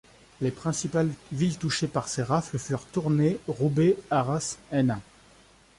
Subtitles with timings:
[0.41, 4.99] Les principales villes touchées par ces rafles furent Tournai, Roubaix, Arras, Hénin.